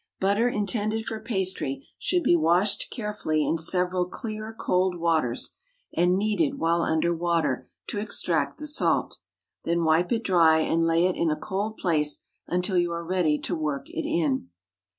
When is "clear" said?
4.07-4.51